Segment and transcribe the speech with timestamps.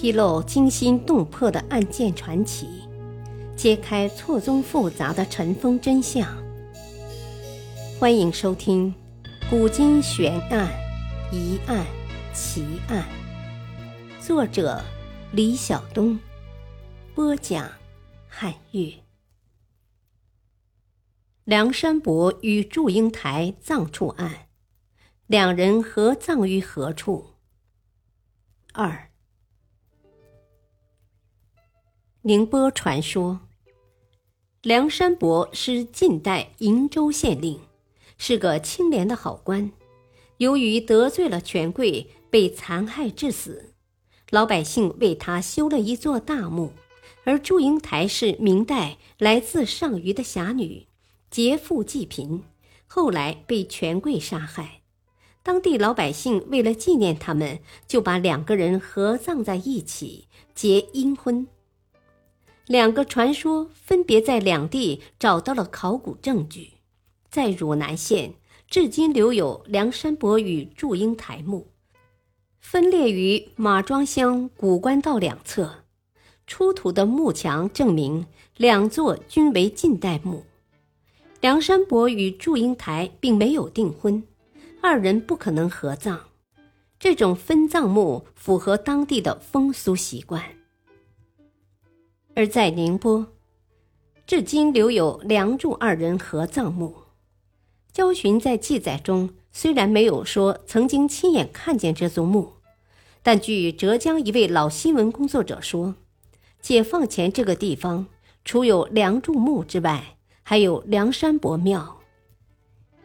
[0.00, 2.68] 披露惊心动魄的案件传奇，
[3.56, 6.24] 揭开错综复杂的尘封真相。
[7.98, 8.94] 欢迎收听
[9.50, 10.70] 《古今悬案、
[11.32, 11.84] 疑案、
[12.32, 13.04] 奇案》，
[14.24, 14.80] 作者
[15.32, 16.16] 李晓东，
[17.12, 17.68] 播讲
[18.28, 18.92] 汉月。
[21.42, 24.46] 梁山伯与祝英台葬处案，
[25.26, 27.30] 两人合葬于何处？
[28.72, 29.07] 二。
[32.28, 33.40] 宁波传说，
[34.60, 37.58] 梁山伯是晋代瀛州县令，
[38.18, 39.72] 是个清廉的好官。
[40.36, 43.72] 由于得罪了权贵，被残害致死。
[44.28, 46.74] 老百姓为他修了一座大墓。
[47.24, 50.86] 而祝英台是明代来自上虞的侠女，
[51.30, 52.42] 劫富济贫，
[52.86, 54.82] 后来被权贵杀害。
[55.42, 61.46] 当地老百姓为了纪念他们，就把两个人合葬在一起，结阴婚。
[62.68, 66.72] 两个传说分别在两地找到了考古证据，
[67.30, 68.34] 在汝南县
[68.68, 71.68] 至今留有梁山伯与祝英台墓，
[72.60, 75.76] 分列于马庄乡古关道两侧。
[76.46, 78.26] 出土的墓墙证明
[78.58, 80.44] 两座均为晋代墓。
[81.40, 84.22] 梁山伯与祝英台并没有订婚，
[84.82, 86.20] 二人不可能合葬。
[86.98, 90.57] 这种分葬墓符合当地的风俗习惯。
[92.38, 93.26] 而在宁波，
[94.24, 96.94] 至今留有梁祝二人合葬墓。
[97.92, 102.52] 焦循在记载中虽然没有说曾经亲眼看见这座墓，
[103.24, 105.96] 但据浙江一位老新闻工作者说，
[106.60, 108.06] 解放前这个地方
[108.44, 111.98] 除有梁祝墓之外，还有梁山伯庙。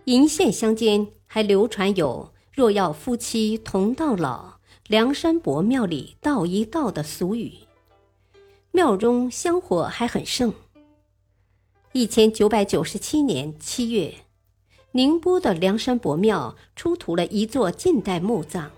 [0.06, 7.54] 鄞县乡间还流传有“若要夫妻同到老，梁山伯庙里道一道”的俗语。
[8.76, 10.52] 庙中香火还很盛。
[11.92, 14.16] 一千九百九十七年七月，
[14.94, 18.72] 宁波的梁山伯庙出土了一座近代墓葬，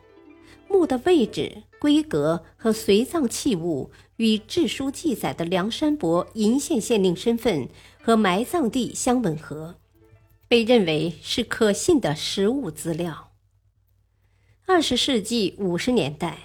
[0.68, 7.70] 墓的位置、规格和随葬器物与志书记载的梁山伯鄞县县令身份
[8.04, 9.76] 和埋葬地相吻合，
[10.50, 13.32] 被认为是可信的实物资料。
[14.66, 16.45] 二十世纪五十年代。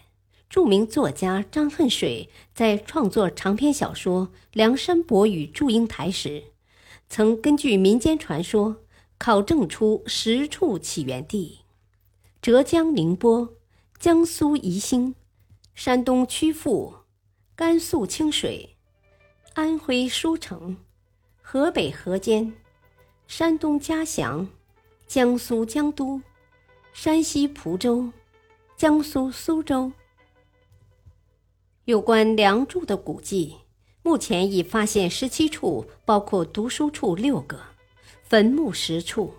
[0.51, 6.43] 著名作家张恨水在创作长篇小说《梁山伯与祝英台》时，
[7.09, 8.79] 曾根据民间传说
[9.17, 11.61] 考证出十处起源地：
[12.43, 13.55] 浙江宁波、
[14.01, 15.15] 江苏宜兴、
[15.73, 16.97] 山东曲阜、
[17.55, 18.77] 甘肃清水、
[19.55, 20.77] 安徽舒城、
[21.41, 22.53] 河北河间、
[23.29, 24.49] 山东嘉祥、
[25.07, 26.21] 江苏江都、
[26.93, 28.11] 山西蒲州、
[28.77, 29.93] 江苏苏州。
[31.91, 33.57] 有关梁祝的古迹，
[34.05, 37.59] 目前已发现十七处，包括读书处六个，
[38.23, 39.35] 坟墓十处，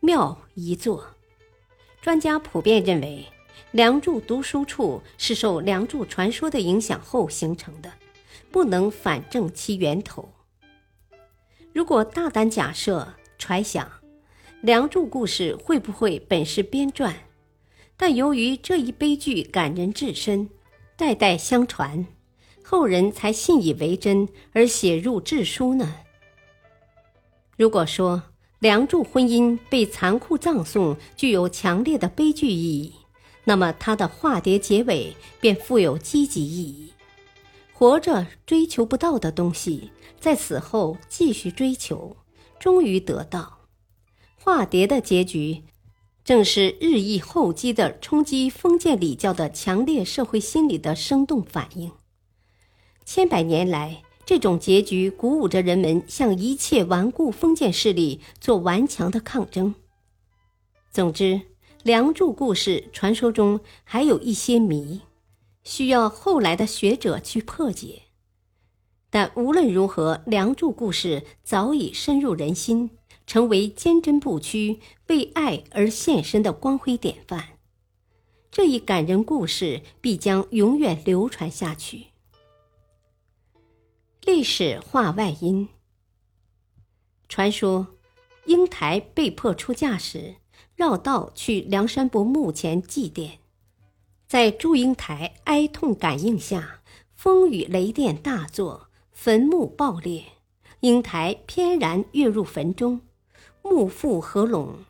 [0.00, 1.02] 庙一座。
[2.02, 3.24] 专家普遍认为，
[3.70, 7.90] 梁祝读书处是受梁祝传说的影响后形成的，
[8.50, 10.28] 不能反证其源头。
[11.72, 13.90] 如果大胆假设、揣想，
[14.60, 17.14] 梁祝故事会不会本是编撰？
[17.96, 20.50] 但由于这一悲剧感人至深。
[20.96, 22.06] 代代相传，
[22.62, 25.96] 后人才信以为真而写入志书呢。
[27.56, 28.22] 如果说
[28.60, 32.94] 梁祝婚姻被残酷葬送具有强烈的悲剧意义，
[33.44, 36.92] 那么他的化蝶结尾便富有积极意义。
[37.72, 39.90] 活着追求不到的东西，
[40.20, 42.16] 在死后继续追求，
[42.58, 43.58] 终于得到。
[44.36, 45.64] 化蝶的结局。
[46.24, 51.92] 正是日益厚积的冲击封建礼教的强烈社会心理的生动反应。
[53.04, 59.74] 千百年来，这种结局鼓舞着人们向一切顽固封建势力做顽强的抗争。
[60.90, 61.42] 总之，
[61.82, 65.02] 梁祝故事传说中还有一些谜，
[65.62, 68.00] 需要后来的学者去破解。
[69.10, 72.90] 但无论如何，梁祝故事早已深入人心。
[73.26, 77.58] 成为坚贞不屈、为爱而献身的光辉典范，
[78.50, 82.06] 这一感人故事必将永远流传下去。
[84.22, 85.68] 历史话外音：
[87.28, 87.88] 传说，
[88.46, 90.36] 英台被迫出嫁时，
[90.76, 93.38] 绕道去梁山伯墓前祭奠，
[94.26, 96.82] 在祝英台哀痛感应下，
[97.14, 100.24] 风雨雷电大作，坟墓爆裂，
[100.80, 103.00] 英台翩然跃入坟中。
[103.64, 104.84] 幕覆合拢，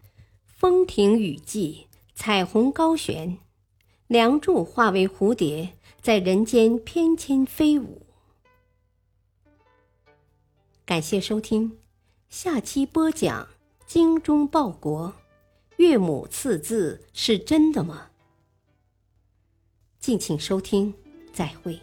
[0.46, 3.38] 风停雨霁，彩虹高悬。
[4.08, 8.04] 梁祝化为蝴蝶，在人间翩跹飞舞。
[10.84, 11.78] 感谢收听，
[12.28, 13.44] 下期播讲
[13.86, 15.08] 《精忠报国》，
[15.76, 18.10] 岳母刺字是真的吗？
[20.00, 20.92] 敬请收听，
[21.32, 21.80] 再会。